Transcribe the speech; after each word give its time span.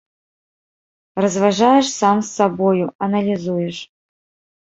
Разважаеш 1.23 1.91
сам 1.99 2.17
з 2.29 2.31
сабою, 2.39 2.85
аналізуеш. 3.09 3.77